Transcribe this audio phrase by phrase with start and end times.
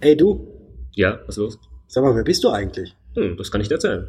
[0.00, 0.46] Ey du,
[0.94, 1.58] Ja, was ist los?
[1.88, 2.94] sag mal, wer bist du eigentlich?
[3.16, 4.08] Hm, das kann ich dir erzählen.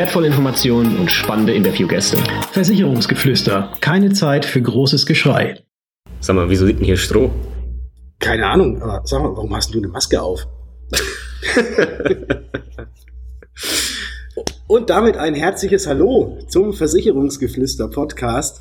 [0.01, 2.17] wertvolle Informationen und spannende Interviewgäste.
[2.53, 3.71] Versicherungsgeflüster.
[3.81, 5.59] Keine Zeit für großes Geschrei.
[6.19, 7.29] Sag mal, wieso liegt denn hier Stroh?
[8.17, 10.47] Keine Ahnung, aber sag mal, warum hast du eine Maske auf?
[14.65, 18.59] Und damit ein herzliches Hallo zum Versicherungsgeflüster-Podcast.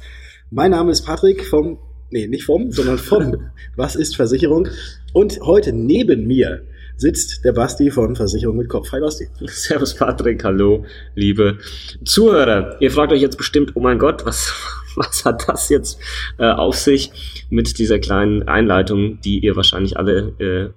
[0.50, 1.78] Mein Name ist Patrick vom,
[2.10, 4.68] nee, nicht vom, sondern von Was ist Versicherung?
[5.14, 6.66] Und heute neben mir
[7.00, 8.92] sitzt der Basti von Versicherung mit Kopf.
[8.92, 9.26] Hi Basti.
[9.46, 10.84] Servus Patrick, hallo,
[11.14, 11.56] liebe
[12.04, 12.76] Zuhörer.
[12.80, 14.52] Ihr fragt euch jetzt bestimmt, oh mein Gott, was,
[14.96, 15.98] was hat das jetzt
[16.38, 20.70] äh, auf sich mit dieser kleinen Einleitung, die ihr wahrscheinlich alle äh,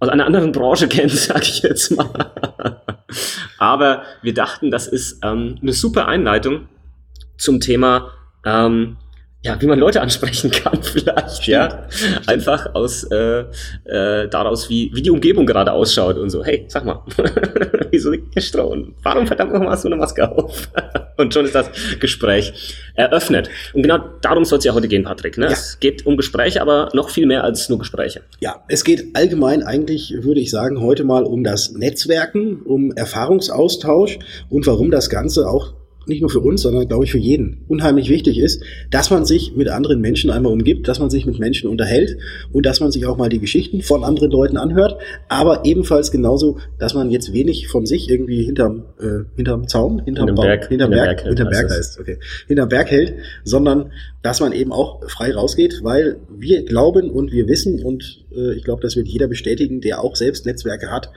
[0.00, 2.32] aus einer anderen Branche kennt, sage ich jetzt mal.
[3.58, 6.66] Aber wir dachten, das ist ähm, eine super Einleitung
[7.38, 8.10] zum Thema,
[8.44, 8.96] ähm,
[9.44, 11.86] ja, wie man Leute ansprechen kann vielleicht, ja.
[12.26, 13.44] Einfach aus äh,
[13.84, 17.02] äh, daraus, wie, wie die Umgebung gerade ausschaut und so, hey, sag mal,
[17.90, 20.68] wieso liegt Stroh und warum verdammt nochmal hast du eine Maske auf?
[21.16, 22.52] und schon ist das Gespräch
[22.94, 23.50] eröffnet.
[23.72, 25.38] Und genau darum soll es ja heute gehen, Patrick.
[25.38, 25.46] Ne?
[25.46, 25.52] Ja.
[25.52, 28.22] Es geht um Gespräche, aber noch viel mehr als nur Gespräche.
[28.40, 34.18] Ja, es geht allgemein eigentlich, würde ich sagen, heute mal um das Netzwerken, um Erfahrungsaustausch
[34.48, 35.74] und warum das Ganze auch
[36.06, 39.54] nicht nur für uns, sondern glaube ich für jeden unheimlich wichtig ist, dass man sich
[39.56, 42.16] mit anderen Menschen einmal umgibt, dass man sich mit Menschen unterhält
[42.52, 46.58] und dass man sich auch mal die Geschichten von anderen Leuten anhört, aber ebenfalls genauso,
[46.78, 50.90] dass man jetzt wenig von sich irgendwie hinterm, äh, hinterm Zaun, hinterm, Baum- Berg- hinterm
[50.90, 53.14] Berg, Berg hält, hinterm Berg heißt, okay, hinterm Berg hält,
[53.44, 53.92] sondern
[54.22, 58.64] dass man eben auch frei rausgeht, weil wir glauben und wir wissen und äh, ich
[58.64, 61.10] glaube, das wird jeder bestätigen, der auch selbst Netzwerke hat,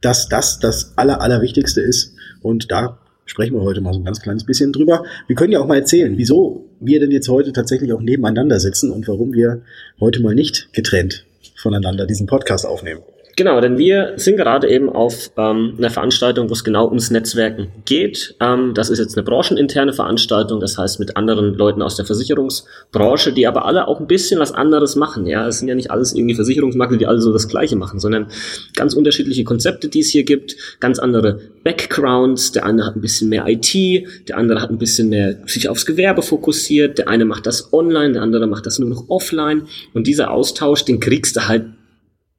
[0.00, 4.20] dass das das aller, allerwichtigste ist und da sprechen wir heute mal so ein ganz
[4.20, 5.04] kleines bisschen drüber.
[5.26, 8.90] Wir können ja auch mal erzählen, wieso wir denn jetzt heute tatsächlich auch nebeneinander sitzen
[8.90, 9.62] und warum wir
[10.00, 11.24] heute mal nicht getrennt
[11.56, 13.00] voneinander diesen Podcast aufnehmen.
[13.36, 17.68] Genau, denn wir sind gerade eben auf ähm, einer Veranstaltung, wo es genau ums Netzwerken
[17.84, 18.36] geht.
[18.40, 23.32] Ähm, das ist jetzt eine brancheninterne Veranstaltung, das heißt mit anderen Leuten aus der Versicherungsbranche,
[23.32, 25.26] die aber alle auch ein bisschen was anderes machen.
[25.26, 28.28] Ja, es sind ja nicht alles irgendwie Versicherungsmakler, die alle so das Gleiche machen, sondern
[28.76, 32.52] ganz unterschiedliche Konzepte, die es hier gibt, ganz andere Backgrounds.
[32.52, 33.74] Der eine hat ein bisschen mehr IT,
[34.28, 38.12] der andere hat ein bisschen mehr sich aufs Gewerbe fokussiert, der eine macht das online,
[38.12, 39.62] der andere macht das nur noch offline.
[39.92, 41.64] Und dieser Austausch, den kriegst du halt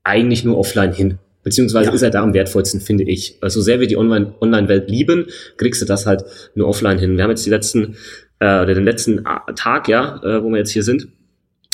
[0.06, 1.18] eigentlich nur offline hin.
[1.44, 1.94] Beziehungsweise Ja.
[1.96, 3.38] ist er da am wertvollsten, finde ich.
[3.42, 5.28] Also so sehr wir die Online- Online-Welt lieben,
[5.58, 6.24] kriegst du das halt
[6.56, 7.18] nur offline hin.
[7.18, 7.98] Wir haben jetzt die letzten,
[8.40, 11.08] äh, oder den letzten A- Tag, ja, äh, wo wir jetzt hier sind,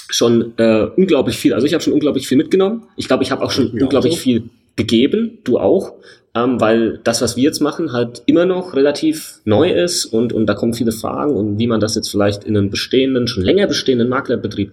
[0.09, 1.53] schon äh, unglaublich viel.
[1.53, 2.83] Also ich habe schon unglaublich viel mitgenommen.
[2.97, 4.19] Ich glaube, ich habe auch schon Ja, unglaublich so.
[4.19, 4.43] viel
[4.75, 5.93] gegeben, du auch.
[6.33, 10.45] Ähm, weil das, was wir jetzt machen, halt immer noch relativ neu ist und, und
[10.47, 13.67] da kommen viele Fragen und wie man das jetzt vielleicht in einen bestehenden, schon länger
[13.67, 14.71] bestehenden Maklerbetrieb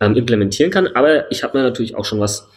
[0.00, 0.88] ähm, implementieren kann.
[0.88, 2.48] Aber ich habe mir natürlich auch schon was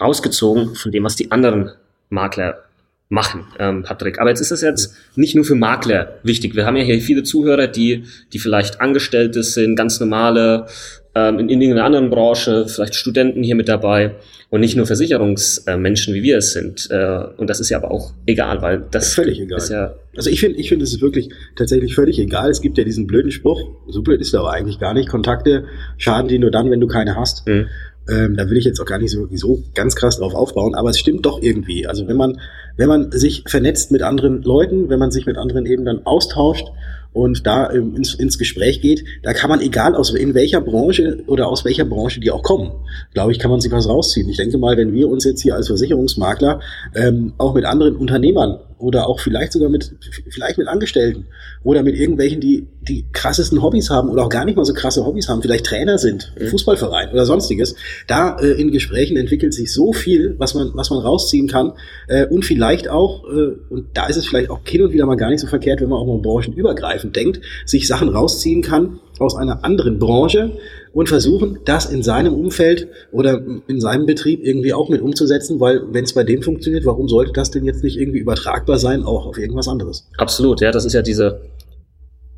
[0.00, 1.70] rausgezogen von dem, was die anderen
[2.10, 2.64] Makler
[3.08, 4.20] machen, ähm, Patrick.
[4.20, 6.54] Aber jetzt ist es jetzt nicht nur für Makler wichtig.
[6.54, 10.66] Wir haben ja hier viele Zuhörer, die, die vielleicht Angestellte sind, ganz normale,
[11.14, 14.16] ähm, in, in irgendeiner anderen Branche, vielleicht Studenten hier mit dabei
[14.50, 16.88] und nicht nur Versicherungsmenschen, wie wir es sind.
[16.90, 19.58] Äh, und das ist ja aber auch egal, weil das Völlig egal.
[19.58, 22.50] ist ja Also ich finde, ich finde, es ist wirklich tatsächlich völlig egal.
[22.50, 25.08] Es gibt ja diesen blöden Spruch, so blöd ist er aber eigentlich gar nicht.
[25.08, 25.64] Kontakte
[25.96, 27.46] schaden dir nur dann, wenn du keine hast.
[27.46, 27.68] mh,
[28.08, 30.90] Ähm, da will ich jetzt auch gar nicht so, so ganz krass drauf aufbauen, aber
[30.90, 31.86] es stimmt doch irgendwie.
[31.86, 32.40] Also wenn man,
[32.78, 36.68] wenn man sich vernetzt mit anderen Leuten, wenn man sich mit anderen eben dann austauscht
[37.12, 41.18] und da ähm, ins, ins Gespräch geht, da kann man, egal aus in welcher Branche
[41.26, 42.70] oder aus welcher Branche die auch kommen,
[43.12, 44.28] glaube ich, kann man sich was rausziehen.
[44.28, 46.60] Ich denke mal, wenn wir uns jetzt hier als Versicherungsmakler
[46.94, 49.96] ähm, auch mit anderen Unternehmern oder auch vielleicht sogar mit
[50.30, 51.26] vielleicht mit Angestellten
[51.64, 55.04] oder mit irgendwelchen, die die krassesten Hobbys haben oder auch gar nicht mal so krasse
[55.04, 56.46] Hobbys haben, vielleicht Trainer sind, Mhm.
[56.46, 57.74] Fußballverein oder sonstiges.
[58.06, 61.72] Da äh, in Gesprächen entwickelt sich so viel, was man was man rausziehen kann
[62.06, 65.16] äh, und vielleicht auch äh, und da ist es vielleicht auch hin und wieder mal
[65.16, 69.36] gar nicht so verkehrt, wenn man auch mal branchenübergreifend denkt, sich Sachen rausziehen kann aus
[69.36, 70.58] einer anderen Branche
[70.92, 75.82] und versuchen, das in seinem Umfeld oder in seinem Betrieb irgendwie auch mit umzusetzen, weil
[75.92, 79.26] wenn es bei dem funktioniert, warum sollte das denn jetzt nicht irgendwie übertragbar sein, auch
[79.26, 80.08] auf irgendwas anderes?
[80.16, 81.40] absolut, ja, das ist ja diese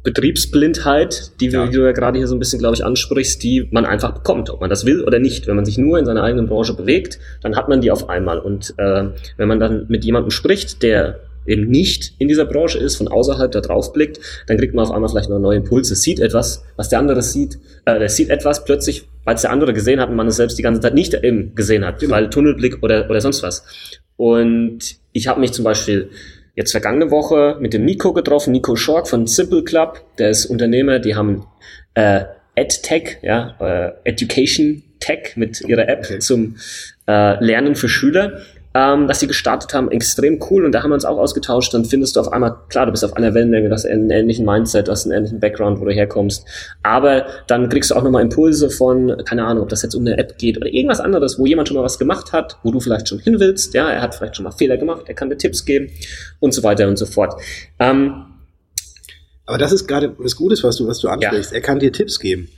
[0.03, 1.67] Betriebsblindheit, die, ja.
[1.67, 4.61] du ja gerade hier so ein bisschen, glaube ich, ansprichst, die man einfach bekommt, ob
[4.61, 5.47] man das will oder nicht.
[5.47, 8.39] Wenn man sich nur in seiner eigenen Branche bewegt, dann hat man die auf einmal.
[8.39, 12.97] Und äh, wenn man dann mit jemandem spricht, der eben nicht in dieser Branche ist,
[12.97, 16.21] von außerhalb da drauf blickt, dann kriegt man auf einmal vielleicht noch neue Impulse, sieht
[16.21, 20.01] etwas, was der andere sieht, äh, der sieht etwas plötzlich, weil es der andere gesehen
[20.01, 22.15] hat und man es selbst die ganze Zeit nicht eben gesehen hat, genau.
[22.15, 23.65] weil Tunnelblick oder, oder sonst was.
[24.17, 26.11] Und ich habe mich zum Beispiel
[26.55, 30.99] jetzt vergangene Woche mit dem Nico getroffen, Nico Schork von Simple Club, der ist Unternehmer,
[30.99, 31.47] die haben
[31.95, 32.25] äh,
[32.55, 36.19] EdTech, ja, äh, Education Tech mit ihrer App okay.
[36.19, 36.57] zum
[37.09, 40.95] äh, Lernen für Schüler ähm, dass sie gestartet haben, extrem cool und da haben wir
[40.95, 41.75] uns auch ausgetauscht.
[41.75, 44.47] Dann findest du auf einmal, klar, du bist auf einer Wellenlänge, du hast einen ähnlichen
[44.47, 46.47] Mindset, du hast einen ähnlichen Background, wo du herkommst.
[46.83, 50.19] Aber dann kriegst du auch nochmal Impulse von, keine Ahnung, ob das jetzt um eine
[50.19, 53.09] App geht oder irgendwas anderes, wo jemand schon mal was gemacht hat, wo du vielleicht
[53.09, 53.75] schon hin willst.
[53.75, 55.91] Ja, er hat vielleicht schon mal Fehler gemacht, er kann dir Tipps geben
[56.39, 57.41] und so weiter und so fort.
[57.81, 58.27] Ähm,
[59.47, 61.51] aber das ist gerade das Gute, was du, was du ansprichst.
[61.51, 61.57] Ja.
[61.57, 62.49] Er kann dir Tipps geben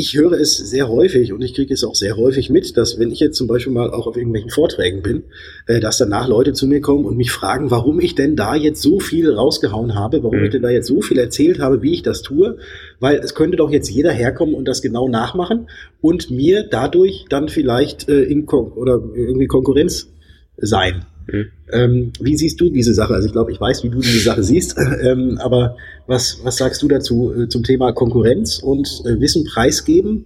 [0.00, 3.10] ich höre es sehr häufig und ich kriege es auch sehr häufig mit, dass wenn
[3.10, 5.24] ich jetzt zum Beispiel mal auch auf irgendwelchen Vorträgen bin,
[5.66, 8.80] äh, dass danach Leute zu mir kommen und mich fragen, warum ich denn da jetzt
[8.80, 10.44] so viel rausgehauen habe, warum mhm.
[10.44, 12.58] ich denn da jetzt so viel erzählt habe, wie ich das tue,
[13.00, 15.68] weil es könnte doch jetzt jeder herkommen und das genau nachmachen
[16.00, 20.12] und mir dadurch dann vielleicht äh, in Kon oder irgendwie Konkurrenz
[20.56, 21.06] sein.
[21.28, 21.46] Mhm.
[21.72, 23.14] Ähm, wie siehst du diese Sache?
[23.14, 25.76] Also ich glaube, ich weiß, wie du diese Sache siehst, ähm, aber
[26.06, 30.24] was, was sagst du dazu äh, zum Thema Konkurrenz und äh, Wissen preisgeben?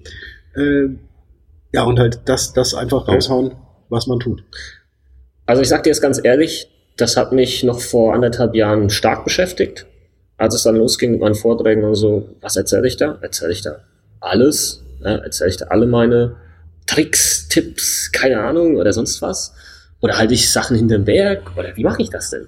[0.54, 0.88] Äh,
[1.72, 3.52] ja, und halt das, das einfach raushauen,
[3.88, 4.44] was man tut.
[5.46, 9.24] Also ich sag dir jetzt ganz ehrlich, das hat mich noch vor anderthalb Jahren stark
[9.24, 9.86] beschäftigt.
[10.36, 13.18] Als es dann losging mit meinen Vorträgen und so, was erzähle ich da?
[13.22, 13.80] Erzähle ich da
[14.20, 14.82] alles?
[15.02, 16.36] Ja, erzähle ich da alle meine
[16.86, 19.54] Tricks, Tipps, keine Ahnung oder sonst was?
[20.02, 21.56] Oder halte ich Sachen hinterm Berg?
[21.56, 22.46] Oder wie mache ich das denn?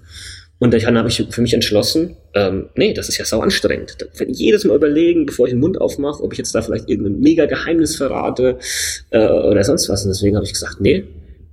[0.59, 3.97] Und dann habe ich für mich entschlossen, ähm, nee, das ist ja sau anstrengend.
[4.17, 6.89] Wenn ich jedes Mal überlegen, bevor ich den Mund aufmache, ob ich jetzt da vielleicht
[6.89, 8.59] irgendein mega Geheimnis verrate
[9.11, 10.05] äh, oder sonst was.
[10.05, 11.05] Und deswegen habe ich gesagt, nee,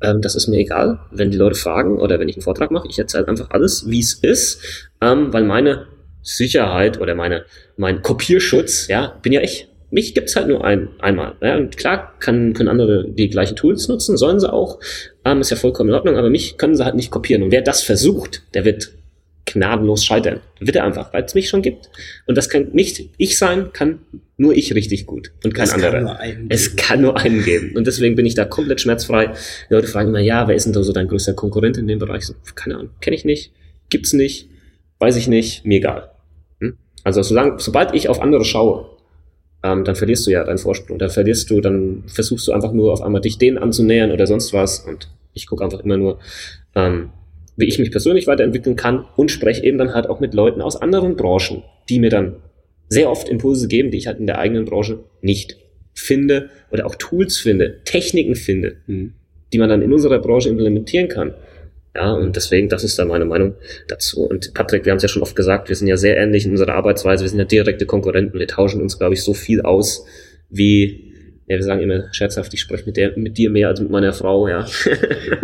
[0.02, 2.88] ähm, das ist mir egal, wenn die Leute fragen oder wenn ich einen Vortrag mache.
[2.90, 4.62] Ich erzähle einfach alles, wie es ist,
[5.02, 5.88] ähm, weil meine
[6.22, 7.46] Sicherheit oder meine,
[7.78, 11.36] mein Kopierschutz, ja, bin ja ich mich gibt's halt nur ein, einmal.
[11.42, 14.80] Ja, und klar kann, können andere die gleichen Tools nutzen, sollen sie auch.
[15.26, 17.44] Ähm, ist ja vollkommen in Ordnung, aber mich können sie halt nicht kopieren.
[17.44, 18.94] Und wer das versucht, der wird
[19.46, 20.40] gnadenlos scheitern.
[20.60, 21.90] Wird er einfach, weil es mich schon gibt.
[22.26, 24.00] Und das kann nicht ich sein, kann
[24.38, 26.16] nur ich richtig gut und kein es anderer.
[26.16, 27.76] Kann es kann nur einen geben.
[27.76, 29.34] Und deswegen bin ich da komplett schmerzfrei.
[29.70, 32.00] Die Leute fragen immer, ja, wer ist denn da so dein größter Konkurrent in dem
[32.00, 32.26] Bereich?
[32.26, 33.52] So, keine Ahnung, kenne ich nicht,
[33.90, 34.50] gibt's nicht,
[35.00, 36.12] weiß ich nicht, mir egal.
[36.60, 36.78] Hm?
[37.04, 38.90] Also solange, sobald ich auf andere schaue,
[39.64, 40.98] ähm, dann verlierst du ja deinen Vorsprung.
[40.98, 44.54] Dann verlierst du, dann versuchst du einfach nur auf einmal dich denen anzunähern oder sonst
[44.54, 44.80] was.
[44.80, 46.20] Und ich gucke einfach immer nur,
[46.76, 47.10] ähm,
[47.58, 50.78] wie ich mich persönlich weiterentwickeln kann und spreche eben dann halt auch mit Leuten aus
[50.78, 52.38] anderen Branchen, die mir dann
[52.90, 55.58] sehr oft Impulse geben, die ich halt in der eigenen Branche nicht
[55.94, 59.14] finde oder auch Tools finde, Techniken finde, mhm.
[59.54, 61.34] die man dann in unserer Branche implementieren kann.
[61.94, 63.56] Ja, und deswegen, das ist da meine Meinung
[63.88, 64.22] dazu.
[64.22, 66.52] Und Patrick, wir haben es ja schon oft gesagt, wir sind ja sehr ähnlich in
[66.52, 70.06] unserer Arbeitsweise, wir sind ja direkte Konkurrenten, wir tauschen uns, glaube ich, so viel aus,
[70.50, 71.14] wie,
[71.48, 74.48] ja, wir sagen immer scherzhaft, ich spreche mit, mit dir mehr als mit meiner Frau,
[74.48, 74.66] ja.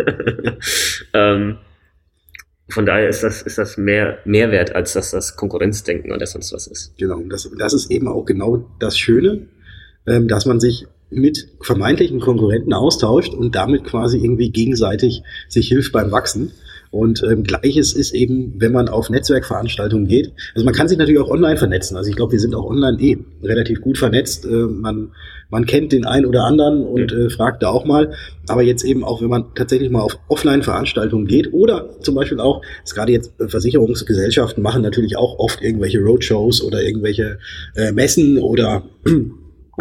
[1.12, 1.58] ähm,
[2.70, 6.66] von daher ist das, ist das mehr Mehrwert, als dass das Konkurrenzdenken oder sonst was
[6.66, 6.96] ist.
[6.98, 9.48] Genau, das, das ist eben auch genau das Schöne,
[10.06, 15.92] ähm, dass man sich mit vermeintlichen Konkurrenten austauscht und damit quasi irgendwie gegenseitig sich hilft
[15.92, 16.52] beim Wachsen.
[16.90, 20.32] Und ähm, gleiches ist eben, wenn man auf Netzwerkveranstaltungen geht.
[20.54, 21.96] Also man kann sich natürlich auch online vernetzen.
[21.96, 24.46] Also ich glaube, wir sind auch online eh relativ gut vernetzt.
[24.46, 25.12] Äh, man,
[25.50, 28.14] man kennt den einen oder anderen und äh, fragt da auch mal.
[28.48, 32.62] Aber jetzt eben auch, wenn man tatsächlich mal auf Offline-Veranstaltungen geht oder zum Beispiel auch,
[32.82, 37.38] ist gerade jetzt äh, Versicherungsgesellschaften machen natürlich auch oft irgendwelche Roadshows oder irgendwelche
[37.76, 38.84] äh, Messen oder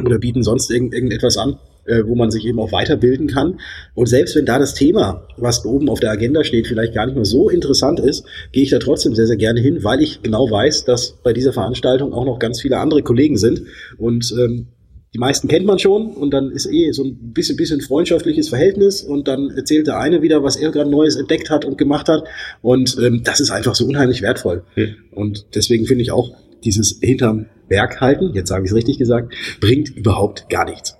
[0.06, 3.60] oder bieten sonst irgend, irgendetwas an, äh, wo man sich eben auch weiterbilden kann.
[3.96, 7.16] Und selbst wenn da das Thema, was oben auf der Agenda steht, vielleicht gar nicht
[7.16, 10.50] mehr so interessant ist, gehe ich da trotzdem sehr, sehr gerne hin, weil ich genau
[10.50, 13.63] weiß, dass bei dieser Veranstaltung auch noch ganz viele andere Kollegen sind.
[13.98, 14.68] Und ähm,
[15.13, 19.01] die meisten kennt man schon und dann ist eh so ein bisschen, bisschen freundschaftliches Verhältnis
[19.01, 22.25] und dann erzählt der eine wieder, was er gerade Neues entdeckt hat und gemacht hat
[22.62, 24.63] und ähm, das ist einfach so unheimlich wertvoll.
[24.75, 24.96] Mhm.
[25.12, 29.33] Und deswegen finde ich auch dieses hinterm Berg halten, jetzt habe ich es richtig gesagt,
[29.59, 30.97] bringt überhaupt gar nichts.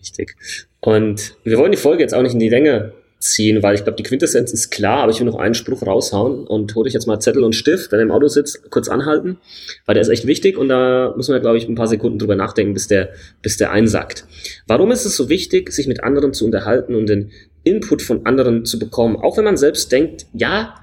[0.00, 0.36] Richtig.
[0.80, 3.96] Und wir wollen die Folge jetzt auch nicht in die Länge ziehen, weil ich glaube,
[3.96, 7.06] die Quintessenz ist klar, aber ich will noch einen Spruch raushauen und hole ich jetzt
[7.06, 9.36] mal Zettel und Stift, wenn er im Auto sitzt, kurz anhalten,
[9.84, 12.34] weil der ist echt wichtig und da muss man, glaube ich, ein paar Sekunden drüber
[12.34, 13.10] nachdenken, bis der,
[13.42, 14.24] bis der einsackt.
[14.66, 17.30] Warum ist es so wichtig, sich mit anderen zu unterhalten und den
[17.62, 20.74] Input von anderen zu bekommen, auch wenn man selbst denkt, ja,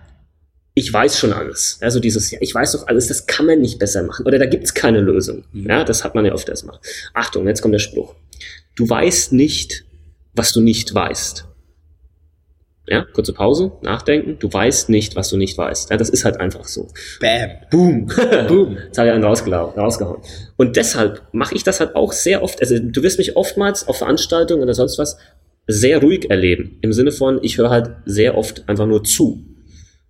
[0.77, 1.79] ich weiß schon alles.
[1.81, 4.27] Also dieses, ja, ich weiß doch alles, das kann man nicht besser machen.
[4.27, 5.43] Oder da gibt's keine Lösung.
[5.51, 5.67] Mhm.
[5.67, 6.77] Ja, das hat man ja oft erstmal.
[7.15, 8.13] Achtung, jetzt kommt der Spruch.
[8.75, 9.85] Du weißt nicht,
[10.35, 11.45] was du nicht weißt.
[12.89, 14.37] Ja, kurze Pause, nachdenken.
[14.37, 15.89] Du weißt nicht, was du nicht weißt.
[15.89, 16.89] Ja, das ist halt einfach so.
[17.19, 17.49] Bam.
[17.71, 18.05] Boom.
[18.47, 18.77] Boom.
[18.77, 20.21] Jetzt habe ich einen rausgehauen.
[20.57, 22.61] Und deshalb mache ich das halt auch sehr oft.
[22.61, 25.17] Also du wirst mich oftmals auf Veranstaltungen oder sonst was
[25.65, 26.77] sehr ruhig erleben.
[26.81, 29.43] Im Sinne von, ich höre halt sehr oft einfach nur zu.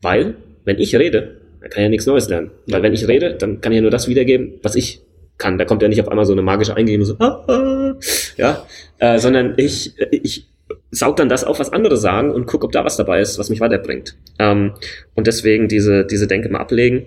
[0.02, 0.36] Weil,
[0.68, 2.52] wenn ich rede, dann kann ich ja nichts Neues lernen.
[2.68, 5.02] Weil wenn ich rede, dann kann ich ja nur das wiedergeben, was ich
[5.38, 5.58] kann.
[5.58, 7.96] Da kommt ja nicht auf einmal so eine magische Eingebung, so, ah, ah,
[8.36, 8.68] ja,
[9.00, 10.48] äh, sondern ich, ich
[10.92, 13.50] saug dann das auf, was andere sagen und guck, ob da was dabei ist, was
[13.50, 14.18] mich weiterbringt.
[14.40, 14.74] Ähm,
[15.16, 17.06] und deswegen diese, diese Denke mal ablegen.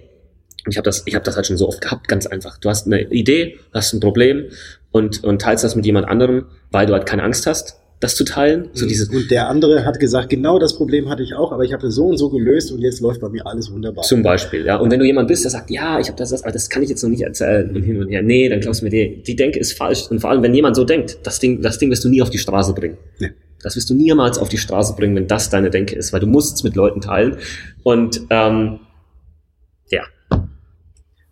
[0.67, 2.59] Ich habe das, ich habe das halt schon so oft gehabt, ganz einfach.
[2.59, 4.47] Du hast eine Idee, hast ein Problem
[4.91, 8.25] und, und teilst das mit jemand anderem, weil du halt keine Angst hast, das zu
[8.25, 8.71] teilen.
[8.73, 11.75] So dieses, und der andere hat gesagt, genau das Problem hatte ich auch, aber ich
[11.75, 14.05] habe das so und so gelöst und jetzt läuft bei mir alles wunderbar.
[14.05, 14.77] Zum Beispiel, ja.
[14.77, 16.83] Und wenn du jemand bist, der sagt, ja, ich habe das, das, aber das kann
[16.83, 18.23] ich jetzt noch nicht erzählen und hin und her.
[18.23, 20.11] Nee, dann glaubst du mir, die, die Denke ist falsch.
[20.11, 22.31] Und vor allem, wenn jemand so denkt, das Ding, das Ding wirst du nie auf
[22.31, 22.97] die Straße bringen.
[23.19, 23.33] Nee.
[23.63, 26.27] Das wirst du niemals auf die Straße bringen, wenn das deine Denke ist, weil du
[26.27, 27.37] musst es mit Leuten teilen.
[27.83, 28.81] Und ähm,
[29.91, 30.05] ja,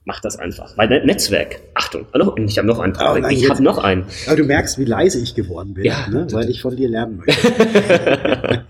[0.09, 0.77] mach das einfach.
[0.79, 2.07] Weil Net- Netzwerk, Achtung,
[2.47, 2.95] ich habe noch einen.
[2.97, 4.07] Oh, nein, ich habe noch einen.
[4.27, 6.09] Aber du merkst, wie leise ich geworden bin, Ja.
[6.09, 6.27] ne?
[6.33, 7.47] weil ich von dir lernen möchte.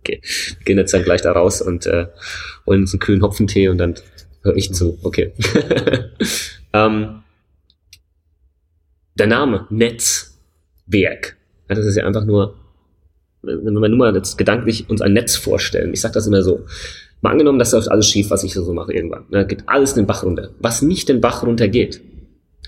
[0.00, 2.06] okay, wir gehen jetzt dann gleich da raus und äh,
[2.64, 3.96] holen uns einen kühlen Hopfentee und dann
[4.42, 4.96] höre ich zu.
[5.02, 5.32] Okay.
[6.72, 7.22] ähm,
[9.16, 11.36] der Name Netzwerk.
[11.66, 12.54] Das ist ja einfach nur,
[13.42, 15.92] wenn wir nur mal jetzt gedanklich uns ein Netz vorstellen.
[15.92, 16.64] Ich sage das immer so.
[17.24, 19.24] Mal angenommen, das läuft alles schief, was ich so mache irgendwann.
[19.30, 20.50] Da geht alles den Bach runter.
[20.60, 22.02] Was nicht den Bach runter geht,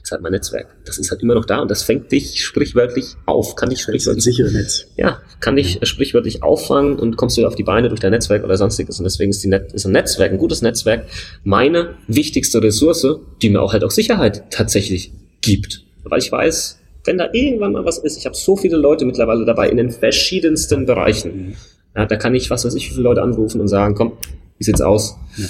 [0.02, 0.74] ist halt mein Netzwerk.
[0.86, 3.54] Das ist halt immer noch da und das fängt dich sprichwörtlich auf.
[3.54, 4.86] Kann dich Das ist ein sprichwörtlich sicheres Netz.
[4.96, 8.12] ja, kann dich äh, sprichwörtlich auffangen und kommst du wieder auf die Beine durch dein
[8.12, 8.98] Netzwerk oder sonstiges.
[8.98, 11.04] Und deswegen ist, die Net ist ein Netzwerk, ein gutes Netzwerk,
[11.44, 13.06] meine wichtigste Ressource,
[13.42, 15.84] die mir auch halt auch Sicherheit tatsächlich gibt.
[16.04, 19.44] Weil ich weiß, wenn da irgendwann mal was ist, ich habe so viele Leute mittlerweile
[19.44, 21.56] dabei in den verschiedensten Bereichen.
[21.94, 24.12] Ja, da kann ich, was weiß ich, wie viele Leute anrufen und sagen, komm,
[24.58, 25.16] wie sieht's aus?
[25.36, 25.46] Ja.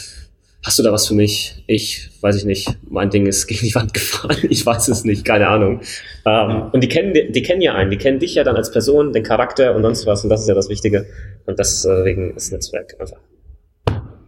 [0.65, 1.63] Hast du da was für mich?
[1.69, 2.69] Ich weiß ich nicht.
[2.91, 4.37] Mein Ding ist gegen die Wand gefahren.
[4.51, 5.25] Ich weiß es nicht.
[5.25, 5.81] Keine Ahnung.
[6.25, 7.91] Ähm, Und die kennen, die kennen ja einen.
[7.91, 10.25] Die kennen dich ja dann als Person, den Charakter und sonst was.
[10.25, 11.07] Und das ist ja das Wichtige.
[11.47, 13.19] Und deswegen ist Netzwerk einfach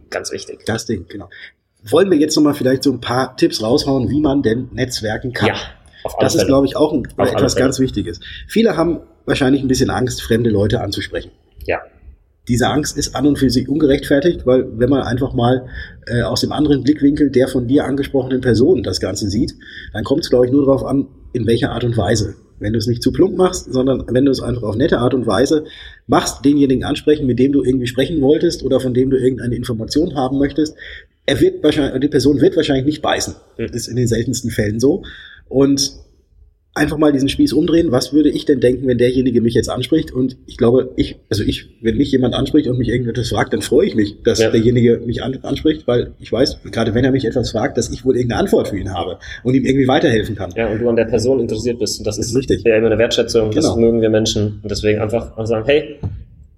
[0.09, 0.65] ganz wichtig.
[0.65, 1.29] Das Ding, genau.
[1.83, 5.49] Wollen wir jetzt nochmal vielleicht so ein paar Tipps raushauen, wie man denn netzwerken kann?
[5.49, 5.55] Ja,
[6.19, 6.47] Das ist, Fälle.
[6.47, 7.65] glaube ich, auch ein, etwas Fälle.
[7.65, 8.19] ganz Wichtiges.
[8.47, 11.31] Viele haben wahrscheinlich ein bisschen Angst, fremde Leute anzusprechen.
[11.65, 11.79] Ja.
[12.47, 15.67] Diese Angst ist an und für sich ungerechtfertigt, weil wenn man einfach mal
[16.07, 19.53] äh, aus dem anderen Blickwinkel der von dir angesprochenen Person das Ganze sieht,
[19.93, 22.35] dann kommt es, glaube ich, nur darauf an, in welcher Art und Weise.
[22.59, 25.13] Wenn du es nicht zu plump machst, sondern wenn du es einfach auf nette Art
[25.13, 25.63] und Weise
[26.07, 30.15] machst, denjenigen ansprechen, mit dem du irgendwie sprechen wolltest oder von dem du irgendeine Information
[30.15, 30.75] haben möchtest,
[31.25, 33.35] er wird wahrscheinlich, die Person wird wahrscheinlich nicht beißen.
[33.57, 33.65] Mhm.
[33.65, 35.03] Ist in den seltensten Fällen so.
[35.47, 35.93] Und
[36.75, 37.91] einfach mal diesen Spieß umdrehen.
[37.91, 40.11] Was würde ich denn denken, wenn derjenige mich jetzt anspricht?
[40.11, 43.61] Und ich glaube, ich, also ich, wenn mich jemand anspricht und mich irgendetwas fragt, dann
[43.61, 44.49] freue ich mich, dass Ja.
[44.51, 48.05] derjenige mich an, anspricht, weil ich weiß, gerade wenn er mich etwas fragt, dass ich
[48.05, 50.53] wohl irgendeine Antwort für ihn habe und ihm irgendwie weiterhelfen kann.
[50.55, 51.99] Ja, und du an der Person interessiert bist.
[51.99, 52.63] Und das ist Richtig.
[52.65, 53.51] ja immer eine Wertschätzung.
[53.51, 53.77] Das Genau.
[53.77, 54.59] mögen wir Menschen.
[54.61, 55.95] Und deswegen einfach sagen, hey,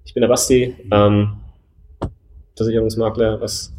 [0.04, 1.28] ich bin der Basti, ähm,
[2.56, 3.72] Versicherungsmakler, was,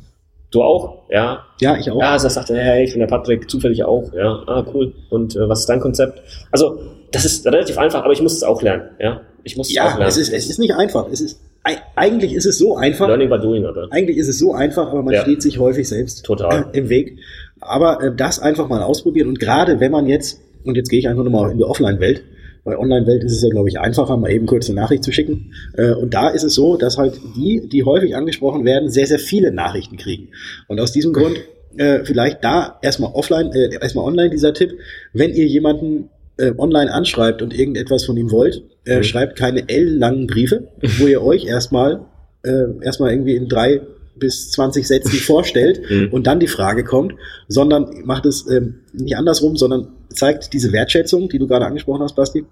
[0.55, 1.03] du auch?
[1.09, 1.99] Ja, Ja, ich auch.
[1.99, 4.93] Ja, also er sagte, hey, ich bin der Patrick, zufällig auch, ja, ah, cool.
[5.09, 6.21] Und äh, was ist dein Konzept?
[6.51, 6.79] Also,
[7.11, 9.21] das ist relativ einfach, aber ich muss es auch lernen, ja.
[9.43, 10.07] Ich muss es auch Ja, lernen.
[10.09, 11.07] es ist, es ist nicht einfach.
[11.11, 13.07] Es ist, ei- eigentlich ist es so einfach.
[13.07, 13.87] Learning by doing, aber.
[13.91, 15.21] Eigentlich ist es so einfach, aber man Ja.
[15.21, 16.67] steht sich häufig selbst Total.
[16.73, 17.17] im Weg.
[17.59, 21.07] Aber äh, das einfach mal ausprobieren und gerade wenn man jetzt, und jetzt gehe ich
[21.09, 22.23] einfach nochmal in die Offline-Welt,
[22.63, 25.51] bei Online-Welt ist es ja, glaube ich, einfacher, mal eben kurz eine Nachricht zu schicken.
[25.77, 29.19] Äh, und da ist es so, dass halt die, die häufig angesprochen werden, sehr, sehr
[29.19, 30.29] viele Nachrichten kriegen.
[30.67, 31.37] Und aus diesem Grund
[31.77, 34.77] äh, vielleicht da erstmal offline, äh, erstmal online dieser Tipp,
[35.13, 39.03] wenn ihr jemanden äh, online anschreibt und irgendetwas von ihm wollt, äh, Mhm.
[39.03, 40.67] schreibt keine ellenlangen Briefe,
[40.99, 42.05] wo ihr euch erstmal
[42.43, 43.81] äh, erstmal irgendwie in drei
[44.15, 46.09] bis 20 Sätzen vorstellt Mhm.
[46.11, 47.13] und dann die Frage kommt,
[47.47, 52.15] sondern macht es ähm, nicht andersrum, sondern zeigt diese Wertschätzung, die du gerade angesprochen hast,
[52.15, 52.45] Basti,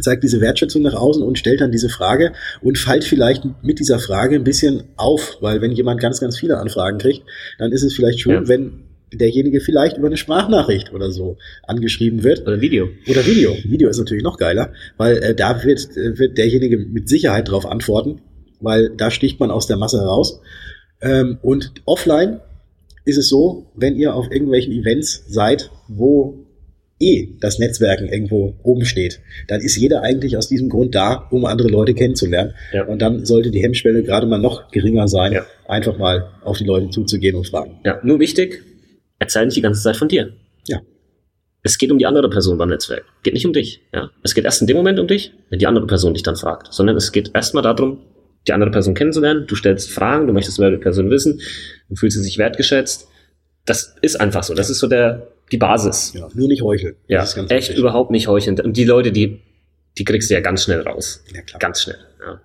[0.00, 2.32] zeigt diese Wertschätzung nach außen und stellt dann diese Frage
[2.62, 6.58] und fällt vielleicht mit dieser Frage ein bisschen auf, weil wenn jemand ganz, ganz viele
[6.58, 7.24] Anfragen kriegt,
[7.58, 8.48] dann ist es vielleicht schön, Ja.
[8.48, 12.88] wenn derjenige vielleicht über eine Sprachnachricht oder so angeschrieben wird Oder Video.
[13.06, 13.54] oder Video.
[13.64, 17.66] Video ist natürlich noch geiler, weil äh, da wird, äh, wird derjenige mit Sicherheit darauf
[17.66, 18.22] antworten,
[18.60, 20.40] weil da sticht man aus der Masse heraus.
[21.02, 22.40] Ähm, und offline
[23.04, 26.41] ist es so, wenn ihr auf irgendwelchen Events seid, wo
[27.02, 31.44] eh das Netzwerken irgendwo oben steht, dann ist jeder eigentlich aus diesem Grund da, um
[31.44, 32.54] andere Leute kennenzulernen.
[32.72, 32.84] Ja.
[32.84, 35.46] Und dann sollte die Hemmschwelle gerade mal noch geringer sein, Ja.
[35.66, 37.80] einfach mal auf die Leute zuzugehen und fragen.
[37.84, 38.62] Ja, nur wichtig,
[39.18, 40.32] erzähl nicht die ganze Zeit von dir.
[40.68, 40.80] Ja.
[41.62, 43.04] Es geht um die andere Person beim Netzwerk.
[43.22, 43.82] Geht nicht um dich.
[43.94, 44.10] Ja?
[44.22, 46.72] Es geht erst in dem Moment um dich, wenn die andere Person dich dann fragt.
[46.72, 47.98] Sondern es geht erstmal darum,
[48.48, 49.46] die andere Person kennenzulernen.
[49.46, 51.40] Du stellst Fragen, du möchtest über die Person wissen,
[51.88, 53.06] dann fühlt sie sich wertgeschätzt.
[53.64, 54.54] Das ist einfach so.
[54.54, 56.12] Das ist so der, die Basis.
[56.14, 56.96] Ja, nur nicht heucheln.
[57.06, 57.78] Ja, Das ist ganz echt wichtig.
[57.78, 58.58] überhaupt nicht heucheln.
[58.60, 59.40] Und die Leute, die,
[59.98, 61.22] die kriegst du ja ganz schnell raus.
[61.32, 61.60] Ja, klar.
[61.60, 61.98] Ganz schnell.
[62.20, 62.40] Ja.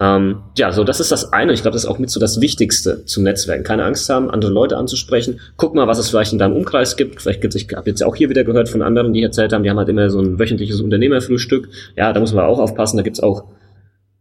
[0.00, 1.52] Ähm, ja, so das ist das eine.
[1.52, 3.64] Ich glaube, das ist auch mit so das Wichtigste zum Netzwerken.
[3.64, 5.40] Keine Angst haben, andere Leute anzusprechen.
[5.56, 7.20] Guck mal, was es vielleicht in deinem Umkreis gibt.
[7.20, 9.64] Vielleicht gibt es, ich habe jetzt auch hier wieder gehört von anderen, die erzählt haben,
[9.64, 11.68] die haben halt immer so ein wöchentliches Unternehmerfrühstück.
[11.96, 12.96] Ja, da muss man auch aufpassen.
[12.96, 13.44] Da gibt's auch,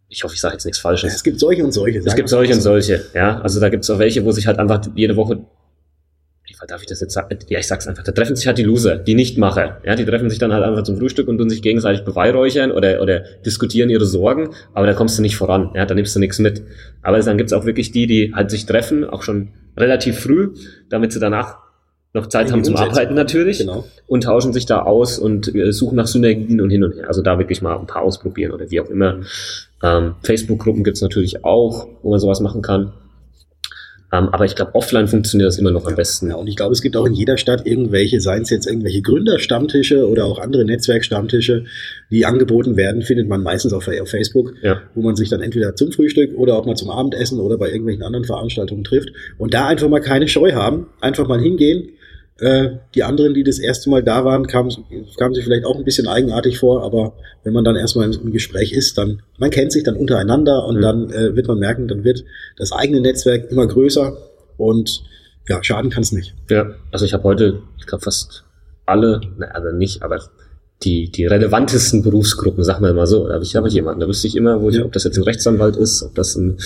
[0.09, 1.13] ich hoffe, ich sage jetzt nichts Falsches.
[1.13, 2.00] Es gibt solche und solche.
[2.00, 2.71] Es gibt solche und so.
[2.71, 3.39] solche, ja.
[3.41, 5.45] Also da gibt es auch welche, wo sich halt einfach jede Woche,
[6.65, 7.37] darf ich das jetzt sagen?
[7.49, 9.81] Ja, ich sag's einfach, da treffen sich halt die Loser, die Nichtmacher.
[9.85, 13.01] Ja, die treffen sich dann halt einfach zum Frühstück und tun sich gegenseitig beweihräuchern oder,
[13.01, 16.39] oder diskutieren ihre Sorgen, aber da kommst du nicht voran, ja, da nimmst du nichts
[16.39, 16.63] mit.
[17.03, 20.53] Aber dann gibt's auch wirklich die, die halt sich treffen, auch schon relativ früh,
[20.89, 21.57] damit sie danach
[22.13, 22.75] noch Zeit haben zum.
[22.75, 23.85] Arbeiten natürlich Genau.
[24.07, 27.07] und tauschen sich da aus und äh, suchen nach Synergien und hin und her.
[27.07, 29.19] Also da wirklich mal ein paar ausprobieren oder wie auch immer.
[29.83, 32.93] Ähm, Facebook-Gruppen gibt's natürlich auch, wo man sowas machen kann.
[34.13, 36.29] Ähm, aber ich glaube, offline funktioniert das immer noch am besten.
[36.29, 39.01] Ja, und ich glaube, es gibt auch in jeder Stadt irgendwelche, seien es jetzt irgendwelche
[39.01, 41.65] Gründerstammtische oder auch andere Netzwerkstammtische,
[42.09, 44.81] die angeboten werden, findet man meistens auf, auf Facebook, Ja.
[44.95, 48.03] wo man sich dann entweder zum Frühstück oder auch mal zum Abendessen oder bei irgendwelchen
[48.03, 51.89] anderen Veranstaltungen trifft und da einfach mal keine Scheu haben, einfach mal hingehen.
[52.39, 54.72] Äh, die anderen, die das erste Mal da waren, kamen,
[55.17, 57.13] kamen sich vielleicht auch ein bisschen eigenartig vor, aber
[57.44, 60.82] wenn man dann erstmal im, Gespräch ist, dann, man kennt sich dann untereinander und Mhm.
[60.82, 62.24] dann äh, wird man merken, dann wird
[62.58, 64.15] das eigene Netzwerk immer größer
[64.58, 65.03] und
[65.50, 66.36] ja, schaden kann es nicht.
[66.50, 68.44] Ja, also ich habe heute, ich glaube fast
[68.86, 70.20] alle, na, also nicht, aber
[70.84, 74.08] die, die relevantesten Berufsgruppen, sagen wir mal so, da habe ich, hab ich jemanden, da
[74.08, 74.86] wüsste ich immer, wo ich, Ja.
[74.86, 76.58] ob das jetzt ein Rechtsanwalt ist, ob das ein,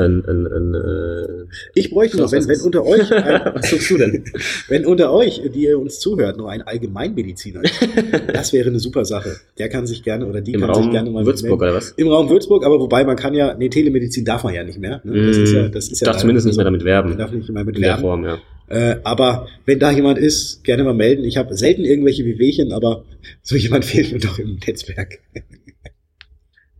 [0.00, 3.98] ein, ein, ein äh, Ich bräuchte noch, wenn, wenn unter euch, ein, was suchst du
[3.98, 4.24] denn?
[4.68, 7.62] wenn unter euch, die ihr uns zuhört, noch ein Allgemeinmediziner
[8.32, 9.36] das wäre eine super Sache.
[9.58, 11.90] Der kann sich gerne oder die Im kann Raum sich gerne mal Würzburg oder was?
[11.92, 15.00] Im Raum Würzburg, aber wobei man kann ja, nee, Telemedizin darf man ja nicht mehr.
[15.04, 15.26] Ne?
[15.26, 17.18] Das ist ja, das ist ja darf zumindest nicht mehr damit Man werben.
[17.18, 18.02] darf nicht mehr mit In der werben.
[18.02, 18.38] Form, ja.
[18.68, 21.24] Äh, aber wenn da jemand ist, gerne mal melden.
[21.24, 23.04] Ich habe selten irgendwelche Wehwehchen, aber
[23.42, 25.18] so jemand fehlt mir doch im Netzwerk.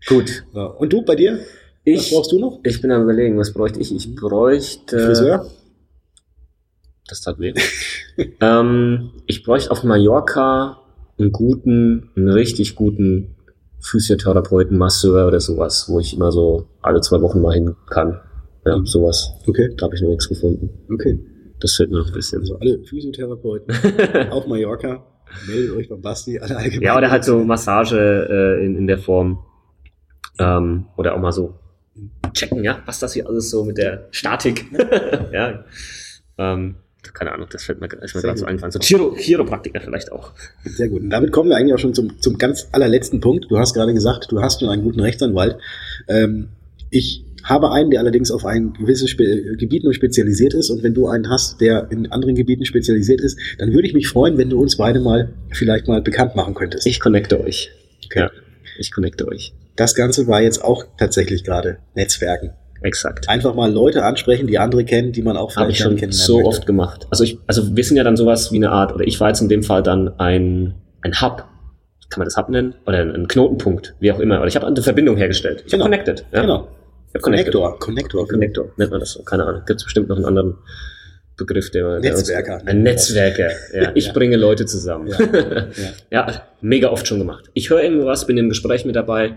[0.06, 0.44] Gut.
[0.54, 0.66] Ja.
[0.66, 1.40] Und du, bei dir?
[1.86, 2.60] Was Ich, brauchst du noch?
[2.64, 3.94] ich bin am überlegen, was bräuchte ich?
[3.94, 4.98] Ich bräuchte.
[5.06, 5.46] Friseur?
[7.08, 7.54] Das tat weh.
[8.40, 10.78] ähm, ich bräuchte auf Mallorca
[11.18, 13.34] einen guten, einen richtig guten
[13.80, 18.20] Physiotherapeuten, Masseur oder sowas, wo ich immer so alle zwei Wochen mal hin kann.
[18.66, 18.86] Ja, Mhm.
[18.86, 19.32] sowas.
[19.46, 20.70] Okay, Da habe ich noch nichts gefunden.
[20.92, 21.18] okay.
[21.60, 22.40] Das fehlt mir noch ein bisschen.
[22.40, 23.74] Also alle Physiotherapeuten
[24.30, 25.04] auf Mallorca,
[25.46, 26.82] meldet euch beim Basti, alle allgemein.
[26.82, 27.96] Ja, oder halt so Massage
[28.30, 29.40] äh, in, in der Form.
[30.38, 31.54] Ähm, oder auch mal so
[32.32, 34.66] checken, ja, was das hier alles so mit der Statik.
[35.32, 35.64] ja.
[36.38, 36.76] Ähm,
[37.14, 38.72] keine Ahnung, das fällt mir, ist mir Sehr gerade so eingefallen.
[38.72, 40.32] So Chiro, Chiropraktiker vielleicht auch.
[40.64, 41.02] Sehr gut.
[41.02, 43.46] Und damit kommen wir eigentlich auch schon zum, zum ganz allerletzten Punkt.
[43.50, 45.56] Du hast gerade gesagt, du hast schon einen guten Rechtsanwalt.
[46.08, 46.48] Ähm,
[46.90, 50.70] ich habe einen, der allerdings auf ein gewisses Spe Gebiet nur spezialisiert ist.
[50.70, 54.08] Und wenn du einen hast, der in anderen Gebieten spezialisiert ist, dann würde ich mich
[54.08, 56.86] freuen, wenn du uns beide mal vielleicht mal bekannt machen könntest.
[56.86, 57.70] Ich connecte euch.
[58.06, 58.20] Okay.
[58.20, 58.30] Ja,
[58.78, 59.54] ich connecte euch.
[59.80, 62.52] Das Ganze war jetzt auch tatsächlich gerade Netzwerken.
[62.82, 63.30] Exakt.
[63.30, 66.48] Einfach mal Leute ansprechen, die andere kennen, die man auch gerne schon kennenlernen so möchte.
[66.48, 67.06] oft gemacht.
[67.10, 69.40] Also ich, also wir sind ja dann sowas wie eine Art, oder ich war jetzt
[69.40, 71.44] in dem Fall dann ein, ein Hub.
[72.10, 72.74] Kann man das Hub nennen?
[72.86, 74.36] Oder ein, ein Knotenpunkt, wie auch immer.
[74.38, 75.62] Oder ich habe eine Verbindung hergestellt.
[75.64, 75.84] Ich Genau.
[75.84, 76.26] habe connected.
[76.30, 76.42] Ja?
[76.42, 76.68] Genau.
[77.14, 77.22] Ich.
[77.22, 77.78] Connector.
[77.78, 78.28] Connector.
[78.28, 79.22] Connector, nennt man das so.
[79.22, 79.62] Keine Ahnung.
[79.66, 80.58] Gibt es bestimmt noch einen anderen
[81.36, 82.60] Begriff, der der uns- Netzwerker.
[82.66, 83.50] Ein Netzwerker.
[83.74, 84.12] Ja, ich Ja.
[84.12, 85.08] bringe Leute zusammen.
[85.08, 85.18] Ja.
[86.10, 86.28] Ja.
[86.28, 86.42] Ja.
[86.60, 87.46] mega oft schon gemacht.
[87.54, 89.36] Ich höre irgendwo was, bin im Gespräch mit dabei.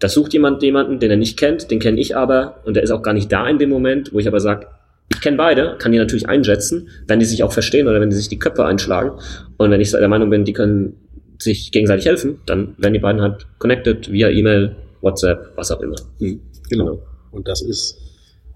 [0.00, 2.90] Da sucht jemand jemanden, den er nicht kennt, den kenne ich aber und der ist
[2.90, 4.68] auch gar nicht da in dem Moment, wo ich aber sage,
[5.12, 8.16] ich kenne beide, kann die natürlich einschätzen, wenn die sich auch verstehen oder wenn die
[8.16, 9.18] sich die Köpfe einschlagen.
[9.56, 10.94] Und wenn ich der Meinung bin, die können
[11.38, 15.96] sich gegenseitig helfen, dann werden die beiden halt connected via E-Mail, WhatsApp, was auch immer.
[16.18, 16.40] Mhm.
[16.68, 17.00] Genau.
[17.30, 17.98] Und das ist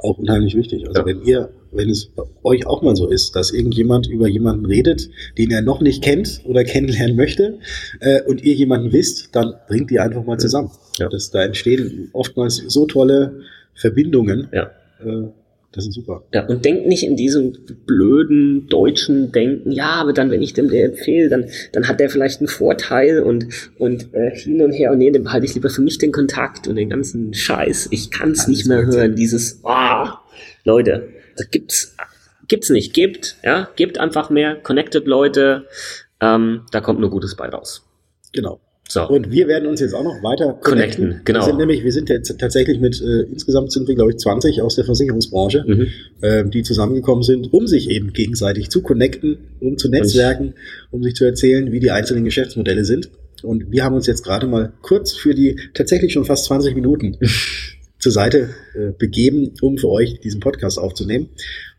[0.03, 0.87] auch unheimlich wichtig.
[0.87, 1.07] Also Ja.
[1.07, 5.09] wenn ihr, wenn es bei euch auch mal so ist, dass irgendjemand über jemanden redet,
[5.39, 7.59] den er noch nicht kennt oder kennenlernen möchte,
[8.01, 10.71] äh, und ihr jemanden wisst, dann bringt die einfach mal zusammen.
[10.99, 11.09] Ja.
[11.09, 13.41] Das, da entstehen oftmals so tolle
[13.75, 14.49] Verbindungen.
[14.53, 14.71] Ja.
[15.05, 15.29] Äh,
[15.73, 16.25] das ist super.
[16.33, 17.53] Ja, und denkt nicht in diesem
[17.87, 22.11] blöden deutschen Denken, ja, aber dann, wenn ich dem der empfehle, dann, dann hat der
[22.11, 23.47] vielleicht einen Vorteil und,
[23.79, 26.69] und äh, hin und her und nee, dann behalte ich lieber für mich den Kontakt
[26.69, 27.89] und den ganzen Scheiß.
[27.91, 30.21] Ich kann es nicht mehr hören, dieses, ah,
[30.65, 31.97] Leute, das gibt's,
[32.49, 35.67] gibt's nicht, gebt, ja, gebt einfach mehr, connected Leute,
[36.23, 37.83] Ähm, da kommt nur Gutes bei raus.
[38.33, 38.61] Genau.
[38.93, 39.09] So.
[39.09, 41.05] Und wir werden uns jetzt auch noch weiter connecten.
[41.05, 41.41] Connecten, genau.
[41.41, 44.61] Wir sind nämlich, wir sind jetzt tatsächlich mit, äh, insgesamt sind wir, glaube ich, 20
[44.61, 45.87] aus der Versicherungsbranche, Mhm.
[46.21, 50.53] äh, die zusammengekommen sind, um sich eben gegenseitig zu connecten, um zu netzwerken,
[50.91, 53.09] um sich zu erzählen, wie die einzelnen Geschäftsmodelle sind.
[53.43, 57.17] Und wir haben uns jetzt gerade mal kurz für die tatsächlich schon fast 20 Minuten
[57.99, 61.31] zur Seite äh, begeben, um für euch diesen Podcast aufzunehmen.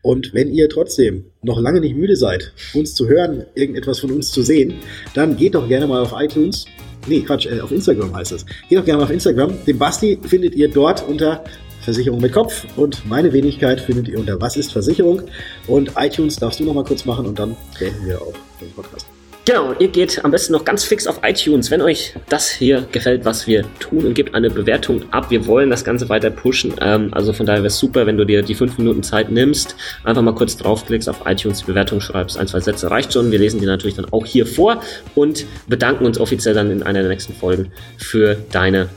[0.01, 4.31] Und wenn ihr trotzdem noch lange nicht müde seid, uns zu hören, irgendetwas von uns
[4.31, 4.73] zu sehen,
[5.13, 6.65] dann geht doch gerne mal auf iTunes.
[7.07, 8.45] Nee, Quatsch, äh, auf Instagram heißt es.
[8.69, 9.53] Geht doch gerne mal auf Instagram.
[9.65, 11.43] Den Basti findet ihr dort unter
[11.81, 15.21] Versicherung mit Kopf und meine Wenigkeit findet ihr unter Was ist Versicherung.
[15.67, 19.12] Und iTunes darfst du noch mal kurz machen und dann beenden wir auch den Podcast.
[19.45, 23.25] Genau, ihr geht am besten noch ganz fix auf iTunes, wenn euch das hier gefällt,
[23.25, 25.31] was wir tun und gebt eine Bewertung ab.
[25.31, 26.73] Wir wollen das Ganze weiter pushen.
[26.79, 29.75] Ähm, also von daher wäre es super, wenn du dir die fünf Minuten Zeit nimmst,
[30.05, 33.31] einfach mal kurz draufklickst, auf iTunes die Bewertung schreibst, ein, zwei Sätze reicht schon.
[33.31, 34.81] Wir lesen die natürlich dann auch hier vor
[35.13, 38.87] und bedanken uns offiziell dann in einer der nächsten Folgen für deine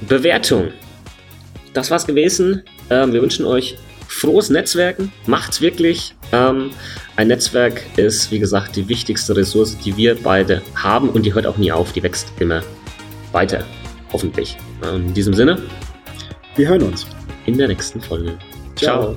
[0.00, 0.72] Bewertung.
[1.74, 2.64] Das war's gewesen.
[2.90, 3.78] Ähm, wir wünschen euch
[4.12, 5.12] frohes Netzwerken.
[5.26, 6.14] Macht's wirklich.
[6.32, 6.70] Ähm,
[7.16, 11.46] ein Netzwerk ist, wie gesagt, die wichtigste Ressource, die wir beide haben und die hört
[11.46, 11.92] auch nie auf.
[11.92, 12.62] Die wächst immer
[13.32, 13.64] weiter.
[14.12, 14.56] Hoffentlich.
[14.84, 15.62] Ähm, in diesem Sinne,
[16.56, 17.06] Wir hören uns.
[17.46, 18.38] in der nächsten Folge.
[18.76, 19.16] Ciao.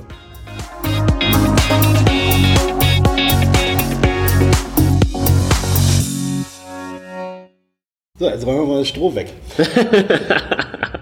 [8.18, 9.32] So, jetzt räumen wir mal das Stroh weg.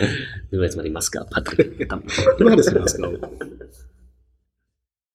[0.00, 1.76] Nehmen wir jetzt mal die Maske ab, Patrick.
[1.76, 2.10] Verdammt.
[2.38, 3.18] Du hattest die Maske auf.